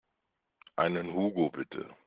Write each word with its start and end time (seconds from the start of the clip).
Einen 0.77 1.13
Hugo 1.13 1.51
bitte. 1.51 1.95